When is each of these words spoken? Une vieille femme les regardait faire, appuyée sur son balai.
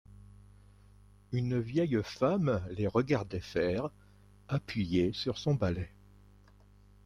Une 1.31 1.59
vieille 1.59 1.99
femme 2.03 2.65
les 2.71 2.87
regardait 2.87 3.39
faire, 3.39 3.91
appuyée 4.47 5.13
sur 5.13 5.37
son 5.37 5.53
balai. 5.53 5.91